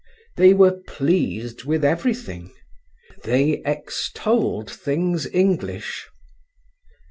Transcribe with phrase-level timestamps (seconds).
[0.35, 2.49] They were pleased with everything;
[3.23, 6.07] they extolled things English.